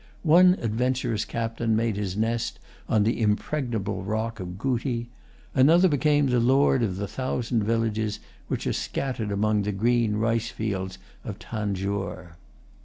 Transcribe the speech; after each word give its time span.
One 0.23 0.57
adventurous 0.59 1.25
captain 1.25 1.75
made 1.75 1.95
his 1.95 2.17
nest 2.17 2.57
on 2.89 3.03
the 3.03 3.21
impregnable 3.21 4.01
rock 4.03 4.39
of 4.39 4.57
Gooti. 4.57 5.09
Another 5.53 5.87
became 5.87 6.25
the 6.25 6.39
lord 6.39 6.81
of 6.81 6.95
the 6.95 7.07
thousand 7.07 7.61
villages 7.63 8.19
which 8.47 8.65
are 8.65 8.73
scattered 8.73 9.31
among 9.31 9.61
the 9.61 9.71
green 9.71 10.15
rice 10.15 10.49
fields 10.49 10.97
of 11.23 11.37
Tanjore. 11.37 12.37